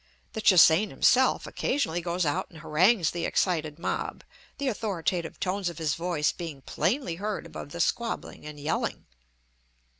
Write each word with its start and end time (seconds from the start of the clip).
The 0.33 0.41
Che 0.41 0.55
hsein 0.55 0.89
himself 0.89 1.45
occasionally 1.45 2.01
goes 2.01 2.25
out 2.25 2.49
and 2.49 2.61
harangues 2.61 3.11
the 3.11 3.23
excited 3.25 3.77
mob, 3.77 4.23
the 4.57 4.67
authoritative 4.67 5.39
tones 5.39 5.69
of 5.69 5.77
his 5.77 5.93
voice 5.93 6.31
being 6.31 6.63
plainly 6.63 7.17
heard 7.17 7.45
above 7.45 7.69
the 7.69 7.79
squabbling 7.79 8.43
and 8.43 8.59
yelling. 8.59 9.05